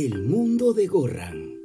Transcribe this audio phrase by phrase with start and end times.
[0.00, 1.58] El mundo de Gorran.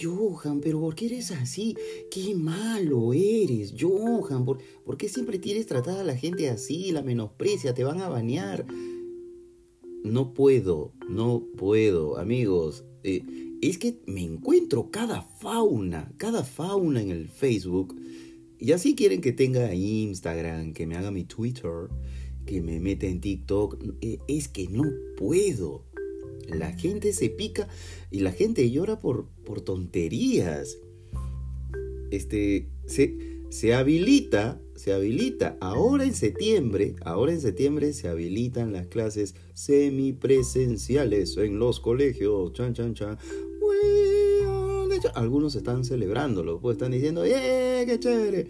[0.00, 1.74] Johan, pero ¿por qué eres así?
[2.12, 4.44] Qué malo eres, Johan.
[4.44, 6.92] ¿Por, por qué siempre tienes tratada a la gente así?
[6.92, 8.64] La menosprecia, te van a banear.
[10.04, 12.84] No puedo, no puedo, amigos.
[13.02, 13.24] Eh,
[13.62, 17.96] es que me encuentro cada fauna, cada fauna en el Facebook.
[18.60, 21.88] Y así quieren que tenga Instagram, que me haga mi Twitter,
[22.46, 23.78] que me meta en TikTok.
[24.00, 24.84] Eh, es que no
[25.16, 25.84] puedo.
[26.48, 27.68] La gente se pica
[28.10, 30.78] y la gente llora por, por tonterías.
[32.10, 33.16] Este, se,
[33.50, 35.56] se habilita, se habilita.
[35.60, 42.52] Ahora en septiembre, ahora en septiembre se habilitan las clases semipresenciales en los colegios.
[42.52, 43.18] Chan, chan, chan.
[45.14, 48.48] Algunos están celebrándolo, pues están diciendo, ¡eh, qué chévere!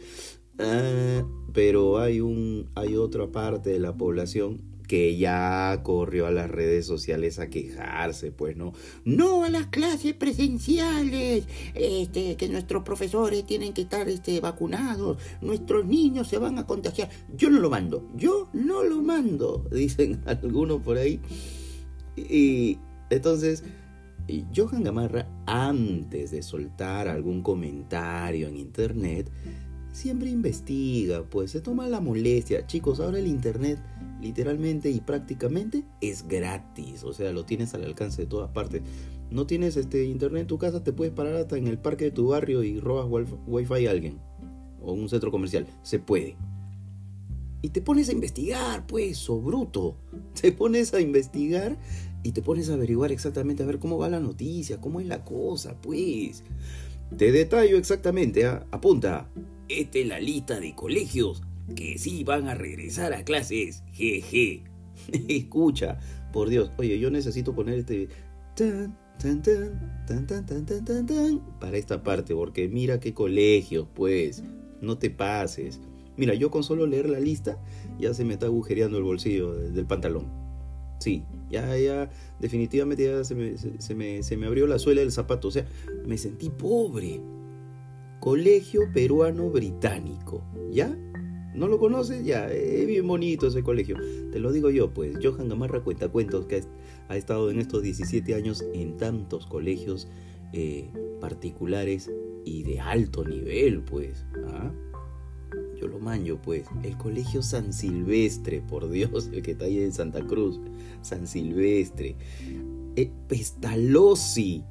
[0.58, 1.22] Ah,
[1.53, 6.84] pero hay, un, hay otra parte de la población que ya corrió a las redes
[6.86, 8.75] sociales a quejarse, pues no,
[9.06, 15.86] no a las clases presenciales, este, que nuestros profesores tienen que estar este, vacunados, nuestros
[15.86, 17.09] niños se van a contagiar.
[17.34, 21.20] Yo no lo mando, yo no lo mando, dicen algunos por ahí.
[22.14, 22.78] Y
[23.09, 23.64] entonces,
[24.55, 29.31] Johan Gamarra, antes de soltar algún comentario en internet,
[29.93, 32.67] siempre investiga, pues se toma la molestia.
[32.67, 33.79] Chicos, ahora el Internet
[34.21, 38.83] literalmente y prácticamente es gratis, o sea, lo tienes al alcance de todas partes.
[39.31, 42.11] No tienes este Internet en tu casa, te puedes parar hasta en el parque de
[42.11, 44.19] tu barrio y robas wifi a alguien
[44.81, 46.37] o un centro comercial, se puede.
[47.62, 49.97] Y te pones a investigar, pues, o bruto.
[50.41, 51.79] Te pones a investigar
[52.25, 55.25] y te pones a averiguar exactamente a ver cómo va la noticia, cómo es la
[55.25, 56.43] cosa, pues.
[57.17, 58.67] Te detallo exactamente, ¿ah?
[58.73, 59.29] apunta.
[59.78, 61.43] Esta es la lista de colegios
[61.75, 63.83] que sí van a regresar a clases.
[63.93, 64.65] Jeje.
[65.28, 65.99] Escucha,
[66.33, 66.71] por Dios.
[66.77, 68.09] Oye, yo necesito poner este.
[68.55, 73.15] Tan, tan, tan, tan, tan, tan, tan, tan, tan, para esta parte, porque mira qué
[73.15, 74.44] colegios, pues.
[74.83, 75.81] No te pases.
[76.16, 77.59] Mira, yo con solo leer la lista
[77.99, 80.27] ya se me está agujereando el bolsillo del pantalón.
[80.99, 82.10] Sí, ya, ya,
[82.41, 85.49] definitivamente ya se me, se, me, se me abrió la suela del zapato.
[85.49, 85.66] O sea,
[86.06, 87.21] me sentí pobre.
[88.22, 90.44] Colegio Peruano Británico.
[90.71, 90.97] ¿Ya?
[91.56, 92.25] ¿No lo conoces?
[92.25, 93.97] Ya, es bien bonito ese colegio.
[94.31, 95.16] Te lo digo yo, pues.
[95.21, 96.62] Johan Gamarra cuenta cuentos que
[97.09, 100.06] ha estado en estos 17 años en tantos colegios
[100.53, 100.88] eh,
[101.21, 102.12] particulares
[102.44, 104.25] y de alto nivel, pues.
[104.47, 104.72] ¿ah?
[105.81, 106.66] Yo lo manjo, pues.
[106.84, 110.60] El colegio San Silvestre, por Dios, el que está ahí en Santa Cruz.
[111.00, 112.15] San Silvestre.
[112.94, 114.62] Eh, Pestalozzi.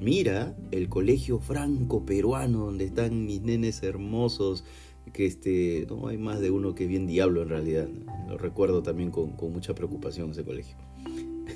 [0.00, 4.64] Mira, el colegio franco peruano donde están mis nenes hermosos
[5.12, 7.88] que este, no hay más de uno que bien diablo en realidad.
[8.28, 10.76] Lo recuerdo también con, mucha preocupación ese colegio.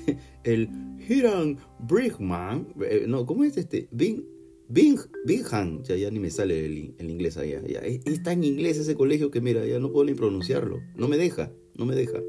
[0.43, 0.69] El
[1.07, 3.87] Hiram Brickman, eh, no, ¿cómo es este?
[3.91, 4.23] Bing,
[4.67, 7.61] Bing, Bingham, ya, ni me sale el, inglés allá.
[7.67, 10.79] Ya, está en inglés ese colegio que mira, ya no puedo ni pronunciarlo.
[10.95, 12.19] No me deja, no me deja.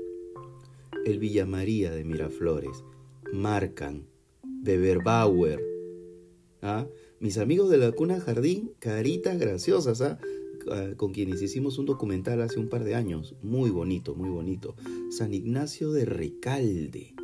[1.04, 2.84] El Villa María de Miraflores,
[3.32, 4.06] Marcan,
[4.42, 5.73] Beberbauer,
[6.64, 6.88] ¿ah?
[7.20, 10.18] mis amigos de la cuna jardín, caritas graciosas, ¿ah?
[10.70, 13.34] Ah, con quienes hicimos un documental hace un par de años.
[13.42, 14.74] Muy bonito, muy bonito.
[15.10, 17.14] San Ignacio de Recalde.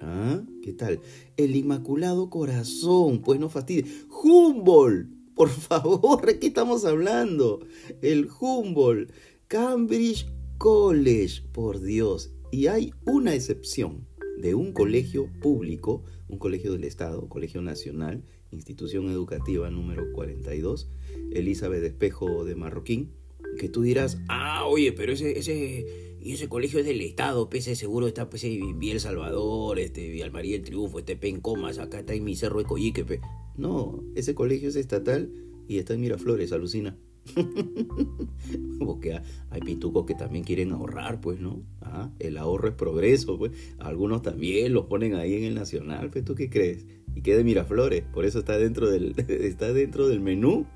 [0.00, 0.42] ¿Ah?
[0.62, 1.00] ¿Qué tal?
[1.36, 3.20] El Inmaculado Corazón.
[3.20, 4.06] Pues no fastidies.
[4.08, 5.10] Humboldt.
[5.34, 7.60] Por favor, ¿de qué estamos hablando?
[8.00, 9.12] El Humboldt.
[9.48, 11.42] Cambridge College.
[11.52, 12.32] Por Dios.
[12.50, 14.06] Y hay una excepción
[14.38, 20.88] de un colegio público, un colegio del Estado, colegio nacional, institución educativa número 42,
[21.32, 23.10] Elizabeth Espejo de Marroquín,
[23.58, 28.06] que tú dirás, ah, oye, pero ese, ese, ese colegio es del Estado, pese seguro
[28.06, 32.24] está pues en El Salvador, este, Vía María el Triunfo, este Pencomas, acá está en
[32.24, 33.20] mi cerro de Coyique,
[33.56, 35.30] No, ese colegio es estatal
[35.68, 36.96] y está en Miraflores, alucina.
[38.78, 39.20] Porque
[39.50, 41.62] hay pitucos que también quieren ahorrar, pues, ¿no?
[41.80, 43.52] Ah, el ahorro es progreso, pues.
[43.78, 46.86] Algunos también los ponen ahí en el Nacional, pues, ¿tú qué crees?
[47.14, 50.66] Y quede Miraflores, por eso está dentro del, está dentro del menú.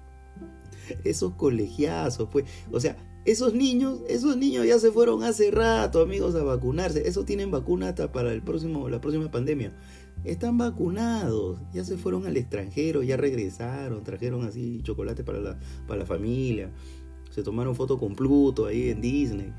[1.04, 2.44] Esos colegiazos, pues.
[2.70, 7.08] O sea, esos niños, esos niños ya se fueron hace rato, amigos, a vacunarse.
[7.08, 9.72] Eso tienen vacuna hasta para el próximo, la próxima pandemia.
[10.26, 16.00] Están vacunados, ya se fueron al extranjero, ya regresaron, trajeron así chocolate para la, para
[16.00, 16.70] la familia.
[17.30, 19.52] Se tomaron foto con Pluto ahí en Disney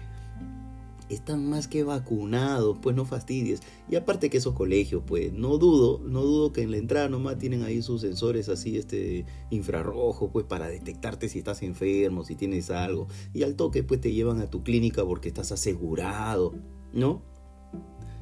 [1.09, 3.61] están más que vacunados, pues no fastidies.
[3.89, 7.37] Y aparte que esos colegios, pues no dudo, no dudo que en la entrada nomás
[7.37, 12.69] tienen ahí sus sensores así, este infrarrojo, pues para detectarte si estás enfermo, si tienes
[12.69, 13.07] algo.
[13.33, 16.53] Y al toque, pues te llevan a tu clínica porque estás asegurado,
[16.93, 17.21] ¿no?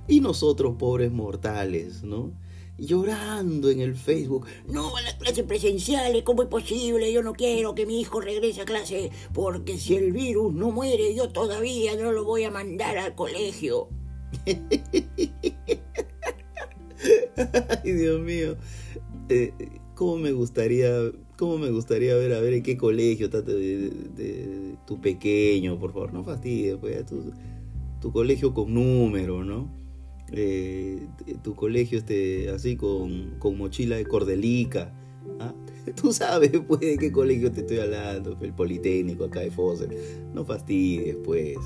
[0.07, 2.31] Y nosotros, pobres mortales, ¿no?
[2.77, 4.45] Llorando en el Facebook.
[4.67, 7.11] No, a las clases presenciales, ¿cómo es posible?
[7.11, 11.15] Yo no quiero que mi hijo regrese a clase, porque si el virus no muere,
[11.15, 13.87] yo todavía no lo voy a mandar al colegio.
[17.83, 18.57] Ay, Dios mío.
[19.29, 19.53] Eh,
[19.95, 20.89] ¿Cómo me gustaría
[21.37, 26.13] cómo me gustaría ver a ver en qué colegio está de, tu pequeño, por favor,
[26.13, 27.31] no fastidies, pues tu,
[28.01, 29.67] tu colegio con número, ¿no?
[30.37, 31.07] Eh,
[31.41, 34.93] tu colegio este así con, con mochila de cordelica.
[35.39, 35.53] ¿ah?
[36.01, 39.89] Tú sabes, pues, de qué colegio te estoy hablando, el Politécnico acá de Foster.
[40.33, 41.57] No fastidies, pues.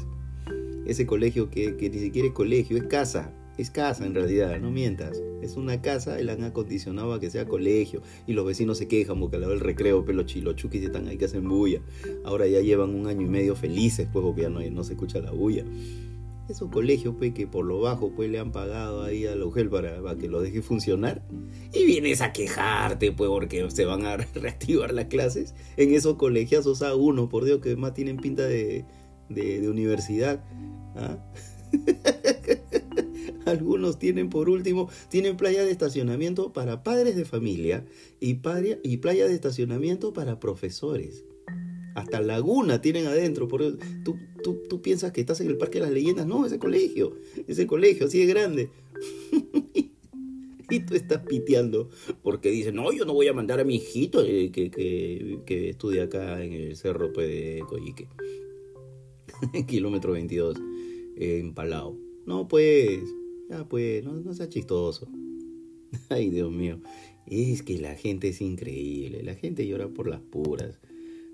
[0.85, 3.33] Ese colegio que, que ni siquiera es colegio, es casa.
[3.57, 5.21] Es casa en realidad, no mientas.
[5.41, 8.01] Es una casa y la han acondicionado a que sea colegio.
[8.25, 11.25] Y los vecinos se quejan porque al lado del recreo, pelo chilochuquis están ahí que
[11.25, 11.81] hacen bulla.
[12.23, 15.19] Ahora ya llevan un año y medio felices, pues, porque ya no, no se escucha
[15.19, 15.65] la bulla.
[16.49, 19.69] Esos colegios, pues, que por lo bajo, pues, le han pagado ahí a la UGEL
[19.69, 21.21] para, que lo deje funcionar.
[21.71, 25.53] Y vienes a quejarte, pues, porque se van a reactivar las clases.
[25.77, 28.83] En esos colegios, o sea, uno, por Dios, que más tienen pinta de,
[29.29, 30.43] de, universidad.
[30.95, 31.19] ¿Ah?
[33.45, 37.85] Algunos tienen, por último, tienen playa de estacionamiento para padres de familia
[38.19, 38.39] y,
[38.83, 41.25] y playa de estacionamiento para profesores.
[41.95, 43.47] Hasta laguna tienen adentro.
[43.47, 46.27] Por, tú, tú, tú piensas que estás en el Parque de las Leyendas.
[46.27, 47.15] No, ese colegio.
[47.47, 48.69] Ese colegio, así de grande.
[50.69, 51.89] y tú estás piteando
[52.21, 55.69] porque dices, no, yo no voy a mandar a mi hijito eh, que, que, que,
[55.69, 58.07] estudia acá en el cerro pues, de Coyique.
[59.67, 60.57] Kilómetro 22,
[61.17, 61.97] en Palau.
[62.25, 63.01] No, pues,
[63.49, 65.07] ya pues, no, sea chistoso.
[66.09, 66.79] Ay, Dios mío.
[67.25, 69.23] Es que la gente es increíble.
[69.23, 70.79] La gente llora por las puras.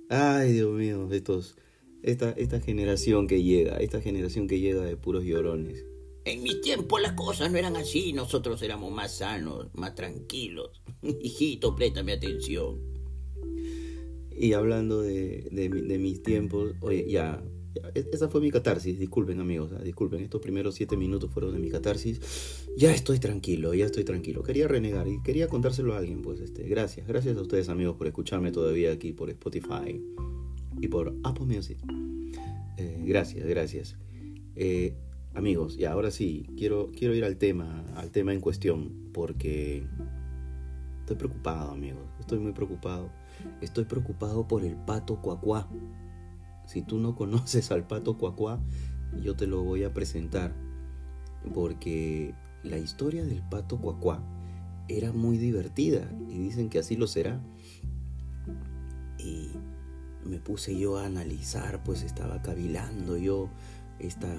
[0.09, 1.57] Ay, Dios mío, estos,
[2.05, 5.85] esta, esta generación que llega, esta generación que llega de puros llorones.
[6.23, 10.81] En mi tiempo las cosas no eran así, nosotros éramos más sanos, más tranquilos.
[11.21, 12.79] Hijito, préstame atención.
[14.37, 17.43] Y hablando de, de, de mis tiempos, oye, ya,
[17.95, 21.59] e-, esa fue mi catarsis, disculpen amigos, ah, disculpen, estos primeros siete minutos fueron de
[21.59, 22.19] mi catarsis.
[22.77, 24.43] Ya estoy tranquilo, ya estoy tranquilo.
[24.43, 28.05] Quería renegar y quería contárselo a alguien, pues este, gracias, gracias a ustedes amigos por
[28.05, 30.01] escucharme todavía aquí por Spotify
[30.79, 31.77] y por Apple Music.
[32.77, 33.97] Eh, gracias, gracias.
[34.55, 34.95] Eh,
[35.33, 39.87] amigos, y ahora sí, quiero, quiero ir al tema, al tema en cuestión, porque
[40.99, 43.09] estoy preocupado, amigos, estoy muy preocupado.
[43.61, 45.69] Estoy preocupado por el pato cuacuá.
[46.65, 48.59] Si tú no conoces al pato cuacuá,
[49.21, 50.55] yo te lo voy a presentar.
[51.53, 52.33] Porque
[52.63, 54.23] la historia del pato cuacuá
[54.87, 57.39] era muy divertida y dicen que así lo será.
[60.25, 63.49] Me puse yo a analizar, pues estaba cavilando yo
[63.99, 64.35] esta,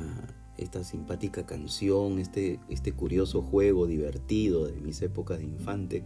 [0.58, 6.04] esta simpática canción, este, este curioso juego divertido de mis épocas de infante.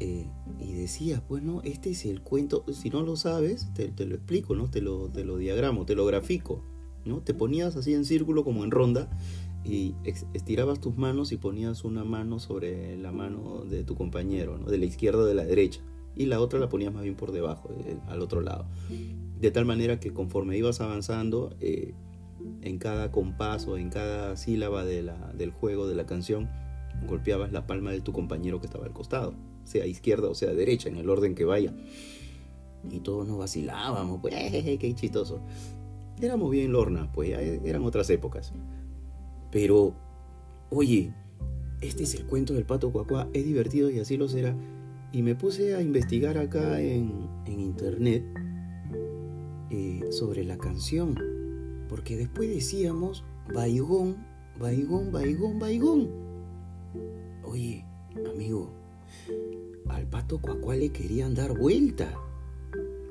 [0.00, 0.26] Eh,
[0.58, 4.68] y decía, bueno, este es el cuento, si no lo sabes, te, lo explico, ¿no?
[4.68, 6.62] Te lo, te lo diagramo, te lo grafico,
[7.04, 7.20] ¿no?
[7.20, 9.08] Te ponías así en círculo como en ronda
[9.64, 9.94] y
[10.34, 14.66] estirabas tus manos y ponías una mano sobre la mano de tu compañero, ¿no?
[14.66, 15.80] De la izquierda o de la derecha.
[16.16, 18.66] Y la otra la ponías más bien por debajo, eh, al otro lado.
[19.40, 21.94] De tal manera que conforme ibas avanzando, eh,
[22.62, 26.48] en cada compás o en cada sílaba de la, del juego, de la canción,
[27.08, 30.88] golpeabas la palma de tu compañero que estaba al costado sea izquierda o sea derecha,
[30.88, 31.74] en el orden que vaya.
[32.90, 35.40] Y todos nos vacilábamos, pues, qué chistoso.
[36.20, 37.30] Éramos bien lorna, pues,
[37.64, 38.52] eran otras épocas.
[39.50, 39.94] Pero,
[40.70, 41.12] oye,
[41.80, 44.54] este es el cuento del pato cuacuá, es divertido y así lo será.
[45.14, 48.24] Y me puse a investigar acá en, internet
[49.70, 51.16] eh, sobre la canción.
[51.88, 53.22] Porque después decíamos,
[53.54, 54.26] baigón,
[54.58, 56.10] baigón, baigón, baigón.
[57.44, 57.86] Oye,
[58.28, 58.72] amigo,
[59.88, 62.12] al pato cuacuá le querían dar vuelta.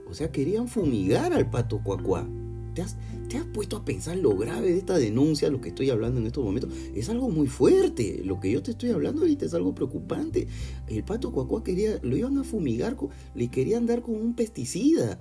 [0.06, 2.28] O sea, querían fumigar al pato cuacuá.
[2.74, 2.98] ¿Te has,
[3.30, 6.28] ¿Te has, puesto a pensar lo grave de esta denuncia, lo que estoy hablando en
[6.28, 6.72] estos momentos?
[6.96, 8.22] Es algo muy fuerte.
[8.24, 10.48] Lo que yo te estoy hablando ahorita es algo preocupante.
[10.88, 12.98] El pato cuacuá quería, lo iban a fumigar,
[13.36, 15.20] le querían dar con un pesticida.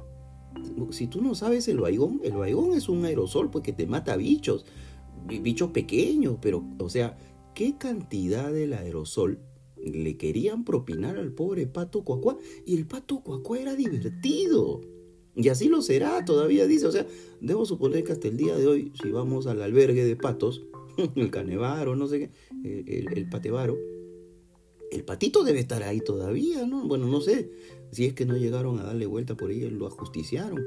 [0.91, 4.17] Si tú no sabes el baigón, el baigón es un aerosol pues que te mata
[4.17, 4.67] bichos,
[5.27, 7.17] bichos pequeños, pero, o sea,
[7.55, 9.41] ¿qué cantidad del aerosol
[9.83, 14.81] le querían propinar al pobre pato cuacuá y el pato cuacuá era divertido.
[15.35, 16.87] Y así lo será, todavía dice.
[16.87, 17.07] O sea,
[17.41, 20.63] debo suponer que hasta el día de hoy, si vamos al albergue de patos,
[21.17, 23.79] el canevaro, no sé qué, el, el, patevaro,
[24.91, 26.87] el patito debe estar ahí todavía, ¿no?
[26.87, 27.51] Bueno, no sé.
[27.91, 30.67] Si es que no llegaron a darle vuelta por ahí, lo ajusticiaron.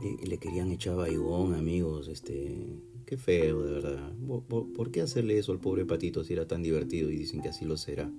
[0.00, 4.12] Y le querían echar baigón, amigos, este, qué feo, de verdad.
[4.48, 7.48] ¿Por, por qué hacerle eso al pobre patito si era tan divertido y dicen que
[7.48, 8.10] así lo será?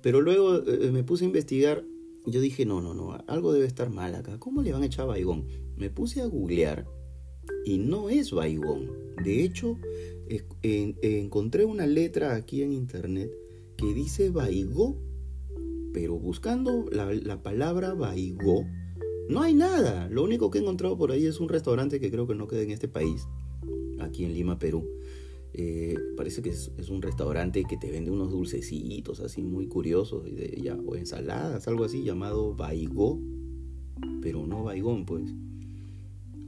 [0.00, 1.84] Pero luego eh, me puse a investigar.
[2.26, 4.38] Yo dije, no, no, no, algo debe estar mal acá.
[4.38, 5.46] ¿Cómo le van a echar baigón?
[5.76, 6.86] Me puse a googlear
[7.64, 8.90] y no es baigón.
[9.22, 9.78] De hecho,
[10.62, 13.30] encontré una letra aquí en internet
[13.76, 14.96] que dice baigó,
[15.92, 18.64] pero buscando la, la palabra baigó,
[19.28, 20.08] no hay nada.
[20.08, 22.62] Lo único que he encontrado por ahí es un restaurante que creo que no queda
[22.62, 23.26] en este país,
[24.00, 24.88] aquí en Lima, Perú.
[25.56, 30.60] Eh, parece que es, un restaurante que te vende unos dulcecitos así muy curiosos de,
[30.60, 33.20] ya, o ensaladas, algo así llamado baigó,
[34.20, 35.32] pero no baigón pues.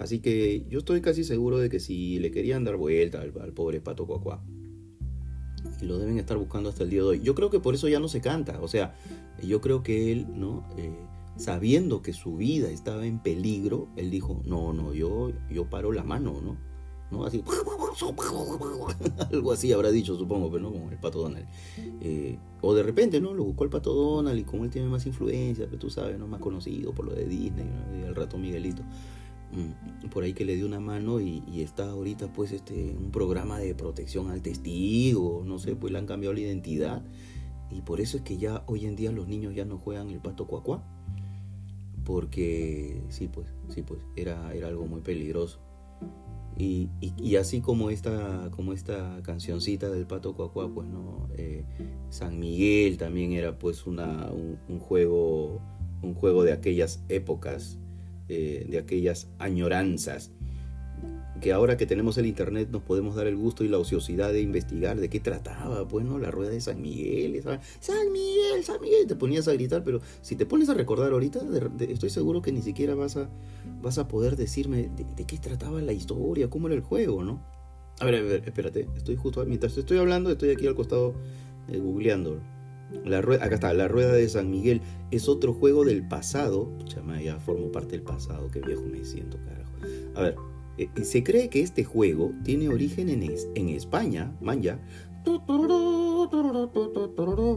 [0.00, 3.80] Así que yo estoy casi seguro de que si le querían dar vuelta al, pobre
[3.80, 4.44] pato cuacuá,
[5.80, 7.20] y lo deben estar buscando hasta el día de hoy.
[7.22, 8.96] Yo creo que por eso ya no se canta, o sea,
[9.40, 10.66] yo creo que él, ¿no?
[10.78, 10.90] Eh,
[11.36, 16.02] sabiendo que su vida estaba en peligro, él dijo, no, no, yo, yo paro la
[16.02, 16.56] mano, ¿no?
[17.10, 17.24] ¿No?
[17.24, 17.42] Así,
[19.32, 21.46] algo así habrá dicho, supongo, pero no como el pato Donald.
[22.00, 23.32] Eh, o de repente, ¿no?
[23.32, 26.26] Lo buscó el pato Donald y como él tiene más influencia, pero tú sabes, ¿no?
[26.26, 28.82] Más conocido por lo de Disney, y el rato Miguelito.
[29.52, 33.58] Mm, por ahí que le dio una mano y, está ahorita pues este un programa
[33.58, 37.04] de protección al testigo, no sé, pues le han cambiado la identidad
[37.70, 40.20] y por eso es que ya hoy en día los niños ya no juegan el
[40.20, 40.84] pato cuacuá
[42.06, 45.58] porque sí, pues, sí, pues, era, era algo muy peligroso.
[46.58, 51.64] Y, y, así como esta, como esta cancioncita del Pato Cuacuá, pues no, eh,
[52.08, 55.60] San Miguel también era pues una, un, juego,
[56.02, 57.78] un juego de aquellas épocas,
[58.28, 60.32] eh, de aquellas añoranzas
[61.40, 64.40] que ahora que tenemos el internet nos podemos dar el gusto y la ociosidad de
[64.40, 66.18] investigar de qué trataba, pues, ¿no?
[66.18, 67.42] La rueda de San Miguel,
[67.80, 71.40] San Miguel, San Miguel, te ponías a gritar, pero si te pones a recordar ahorita,
[71.80, 73.28] estoy seguro que ni siquiera vas a,
[73.82, 77.42] vas a poder decirme de, qué trataba la historia, cómo era el juego, ¿no?
[78.00, 81.14] A ver, a ver, espérate, estoy justo, mientras estoy hablando, estoy aquí al costado
[81.68, 82.40] eh, googleando.
[83.04, 86.70] La rueda, acá está, la rueda de San Miguel es otro juego del pasado.
[86.84, 89.72] Chama, ya formo parte del pasado, qué viejo me siento, carajo.
[90.14, 90.36] A ver,
[90.78, 93.22] eh, se cree que este juego tiene origen en,
[93.54, 94.78] en España, manja.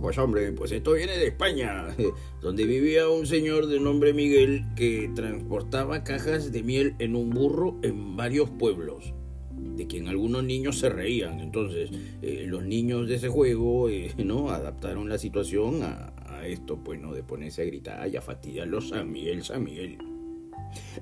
[0.02, 1.88] Pues hombre, pues esto viene de España,
[2.42, 7.78] donde vivía un señor de nombre Miguel que transportaba cajas de miel en un burro
[7.84, 9.14] en varios pueblos,
[9.52, 11.40] de quien algunos niños se reían.
[11.42, 11.92] Entonces,
[12.24, 14.50] eh, los niños de ese juego, eh, ¿no?
[14.50, 17.14] Adaptaron la situación a, a, esto, pues, ¿no?
[17.14, 19.98] De ponerse a gritar y a fastidiarlos San Miguel, San Miguel.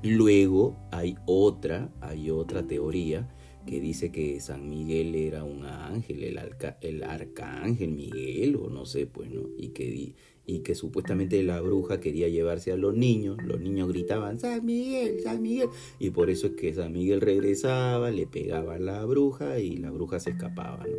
[0.03, 3.27] Luego hay otra, hay otra teoría
[3.67, 6.39] que dice que San Miguel era un ángel, el,
[6.81, 9.49] el arcángel Miguel, o no sé, pues, ¿no?
[9.57, 14.39] Y que, y que supuestamente la bruja quería llevarse a los niños, los niños gritaban,
[14.39, 15.69] San Miguel, San Miguel,
[15.99, 19.91] y por eso es que San Miguel regresaba, le pegaba a la bruja y la
[19.91, 20.97] bruja se escapaba, ¿no?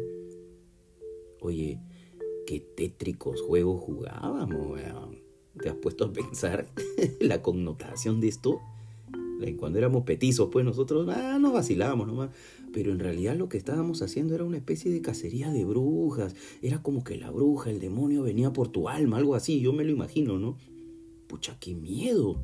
[1.40, 1.80] Oye,
[2.46, 5.27] qué tétricos juegos jugábamos, weón.
[5.62, 6.68] ¿Te has puesto a pensar
[7.20, 8.60] la connotación de esto?
[9.56, 12.30] Cuando éramos petizos, pues nosotros ah, nos vacilábamos nomás.
[12.72, 16.34] Pero en realidad lo que estábamos haciendo era una especie de cacería de brujas.
[16.60, 19.60] Era como que la bruja, el demonio venía por tu alma, algo así.
[19.60, 20.58] Yo me lo imagino, ¿no?
[21.28, 22.40] Pucha, qué miedo.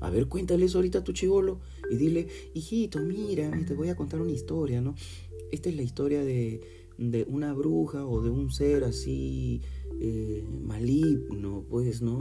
[0.00, 3.96] A ver, cuéntale eso ahorita a tu chivolo y dile, hijito, mira, te voy a
[3.96, 4.94] contar una historia, ¿no?
[5.50, 6.60] Esta es la historia de,
[6.98, 9.62] de una bruja o de un ser así
[10.00, 12.18] eh, maligno, pues, ¿no?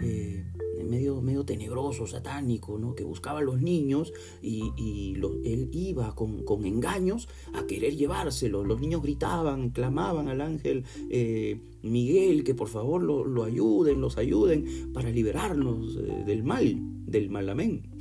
[0.00, 0.44] Eh,
[0.84, 2.94] medio, medio tenebroso, satánico, ¿no?
[2.94, 8.64] Que buscaba a los niños y, él iba con, engaños a querer llevárselo.
[8.64, 14.92] Los niños gritaban, clamaban al ángel eh, Miguel que por favor lo, ayuden, los ayuden
[14.92, 15.96] para liberarnos
[16.26, 17.97] del mal, del mal amén.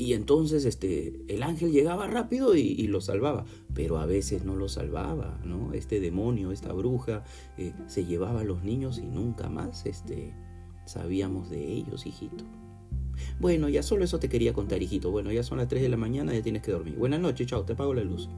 [0.00, 4.66] Y entonces este, el ángel llegaba rápido y, lo salvaba, pero a veces no lo
[4.66, 5.74] salvaba, ¿no?
[5.74, 7.22] Este demonio, esta bruja,
[7.58, 10.32] eh, se llevaba a los niños y nunca más este,
[10.86, 12.46] sabíamos de ellos, hijito.
[13.40, 15.10] Bueno, ya solo eso te quería contar, hijito.
[15.10, 16.96] Bueno, ya son las 3 de la mañana, ya tienes que dormir.
[16.96, 18.30] Buenas noches, chao, te apago la luz.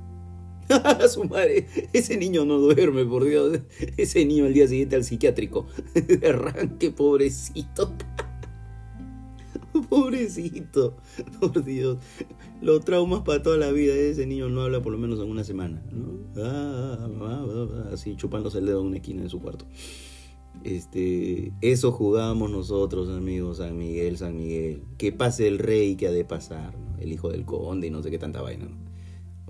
[1.09, 3.61] Su madre, ese niño no duerme, por Dios.
[3.97, 5.69] Ese niño al día siguiente al psiquiátrico.
[6.29, 7.93] arranque, pobrecito.
[9.93, 10.97] Pobrecito,
[11.39, 11.99] por Dios.
[12.63, 13.93] Los traumas para toda la vida.
[13.93, 15.83] Ese niño no habla por lo menos en una semana.
[16.35, 19.67] Ah, ah, ah, así chupándose el dedo en una esquina de su cuarto.
[20.65, 24.83] Este, eso jugábamos nosotros, amigos, San Miguel, San Miguel.
[24.97, 28.11] Que pase el rey que ha de pasar, el hijo del conde y no sé
[28.11, 28.69] qué tanta vaina.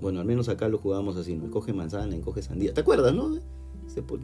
[0.01, 1.49] Bueno, al menos acá lo jugábamos así, ¿no?
[1.51, 2.73] Coge manzana, coge sandía.
[2.73, 3.39] ¿Te acuerdas, no?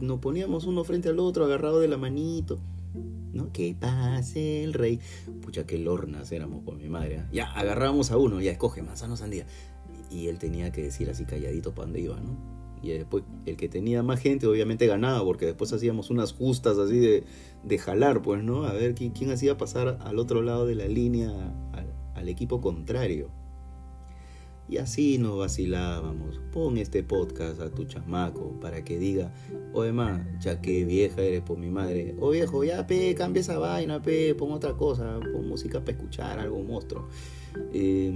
[0.00, 2.58] nos poníamos uno frente al otro, agarrado de la manito
[2.94, 3.52] ¿no?
[3.52, 5.00] Que pase el rey.
[5.42, 7.18] Pucha, qué lornas éramos por mi madre.
[7.18, 7.28] ¿ah?
[7.32, 9.46] Ya, agarramos a uno, ya escoge manzano sandía.
[10.10, 12.60] Y él tenía que decir así calladito para dónde iba, ¿no?
[12.82, 16.98] Y después el que tenía más gente obviamente ganaba, porque después hacíamos unas justas así
[16.98, 17.24] de,
[17.62, 18.64] de jalar, pues, ¿no?
[18.64, 21.30] A ver quién, hacía pasar al otro lado de la línea
[22.14, 23.30] al equipo contrario.
[24.70, 26.40] Y así nos vacilábamos.
[26.52, 29.34] Pon este podcast a tu chamaco para que diga,
[29.72, 32.14] oye ma, ya que vieja eres por mi madre.
[32.20, 36.38] O viejo, ya pe, cambia esa vaina, pe, pon otra cosa, pon música para escuchar,
[36.38, 37.08] algo monstruo.
[37.72, 38.14] Eh,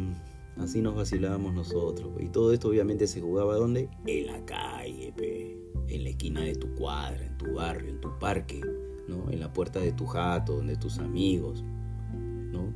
[0.57, 2.13] así nos vacilábamos nosotros.
[2.21, 3.89] Y todo esto obviamente se jugaba ¿dónde?
[4.07, 5.59] En la calle, pe.
[5.89, 8.61] En la esquina de tu cuadra, en tu barrio, en tu parque,
[9.09, 9.29] ¿no?
[9.29, 11.65] En la puerta de tu jato, donde tus amigos.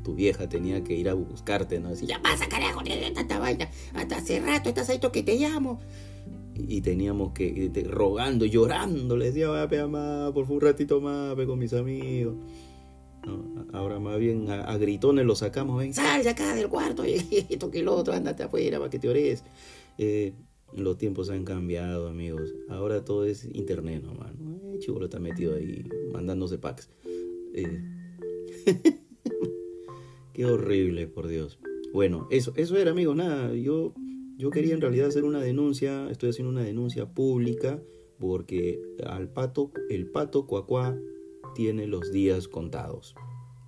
[0.02, 1.90] Tu vieja tenía que ir a buscarte, ¿no?
[1.90, 2.80] Decir, Ya pasa, carajo,
[3.14, 3.68] tanta vaina.
[3.94, 5.80] Hasta hace rato estás ahí que te llamo.
[6.54, 11.35] y teníamos que ir te- rogando, llorando, le decía, vaya, mamá, por un ratito más,
[11.47, 12.35] con mis amigos.
[13.73, 17.04] Ahora más bien a, gritones lo sacamos, ven, Sal de acá del cuarto.
[17.06, 19.44] Y esto que lo otro, ándate afuera para que te ores.
[19.99, 20.32] Eh,
[20.75, 22.54] los tiempos han cambiado, amigos.
[22.68, 24.35] Ahora todo es internet nomás.
[24.38, 24.56] ¿no?
[24.73, 26.90] Eh, Chibolo está metido ahí mandándose packs.
[27.54, 27.82] Eh,
[30.38, 31.59] Qué horrible, por Dios.
[31.92, 33.16] Bueno, eso, eso era, amigos.
[33.16, 33.92] Nada, yo,
[34.37, 36.09] yo quería en realidad hacer una denuncia.
[36.12, 37.83] Estoy haciendo una denuncia pública
[38.21, 40.97] porque al pato, el pato cuacuá
[41.57, 43.16] tiene los días contados.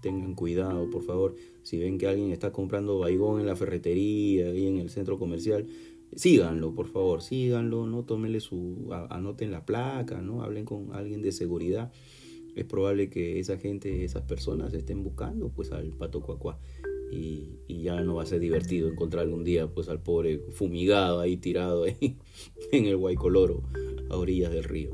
[0.00, 1.34] Tengan cuidado, por favor.
[1.64, 5.66] Si ven que alguien está comprando baigón en la ferretería, ahí en el centro comercial,
[6.14, 11.32] síganlo, por favor, síganlo, no tómenle su, anoten la placa, no hablen con alguien de
[11.32, 11.90] seguridad.
[12.56, 16.58] Es probable que esa gente, esas personas estén buscando pues al pato cuacuá
[17.10, 21.38] y, ya no va a ser divertido encontrar algún día pues al pobre fumigado ahí
[21.38, 22.18] tirado ahí
[22.72, 23.62] en el Guaycoloro
[24.10, 24.90] a orillas del río.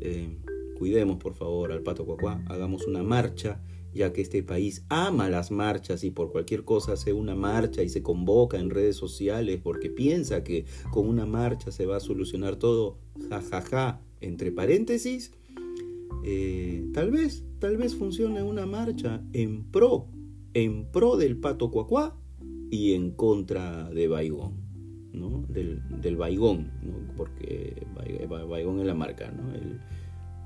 [0.00, 0.38] Eh,
[0.78, 3.60] cuidemos por favor al pato cuacuá, hagamos una marcha
[3.94, 7.88] ya que este país ama las marchas y por cualquier cosa hace una marcha y
[7.88, 12.56] se convoca en redes sociales porque piensa que con una marcha se va a solucionar
[12.56, 12.98] todo,
[13.30, 14.00] jajaja, ja, ja.
[14.20, 15.32] entre paréntesis,
[16.24, 20.06] eh, tal vez, tal vez funcione una marcha en pro,
[20.54, 22.16] en pro del pato cuacuá
[22.70, 24.54] y en contra de Baigón,
[25.12, 25.44] ¿no?
[25.48, 27.14] Del, del Baigón, ¿no?
[27.16, 29.44] Porque Bai- Bai- Baigón es la marca, ¿no?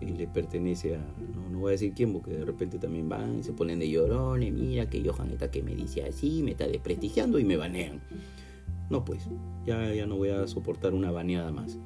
[0.00, 3.40] Y le pertenece a, no, no voy a decir quién, porque de repente también van
[3.40, 6.68] y se ponen de llorones, mira que Johan está que me dice así, me está
[6.68, 8.00] desprestigiando y me banean.
[8.90, 9.28] No pues,
[9.66, 11.78] ya, ya no voy a soportar una baneada más.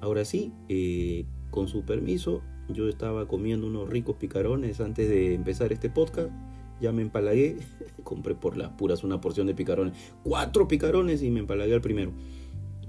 [0.00, 5.72] Ahora sí, eh, con su permiso, yo estaba comiendo unos ricos picarones antes de empezar
[5.72, 6.30] este podcast.
[6.80, 7.56] Ya me empalagué,
[8.02, 12.12] compré por las puras una porción de picarones, cuatro picarones y me empalagué al primero.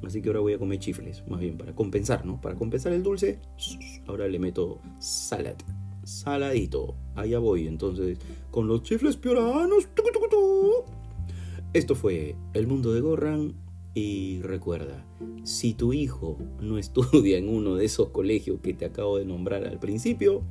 [0.06, 2.40] Así que ahora voy a comer chifles, más bien para compensar, ¿no?
[2.40, 3.40] Para compensar el dulce,
[4.08, 5.56] ahora le meto salad,
[6.04, 6.96] saladito.
[7.16, 8.20] Allá voy, entonces,
[8.52, 9.88] con los chifles pioranos.
[11.74, 13.67] Esto fue El Mundo de Gorran.
[14.00, 15.04] Y recuerda,
[15.42, 19.66] si tu hijo no estudia en uno de esos colegios que te acabo de nombrar
[19.66, 20.44] al principio,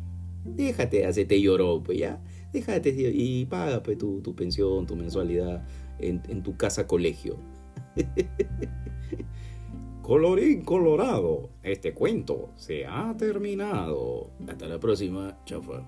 [0.45, 2.21] déjate, hacete lloró, pues ya.
[2.53, 5.65] Déjate y paga pues, tu, tu pensión, tu mensualidad
[6.01, 7.37] en, en tu casa colegio.
[10.03, 14.33] Colorín colorado, este cuento se ha terminado.
[14.49, 15.87] Hasta la próxima, chafa.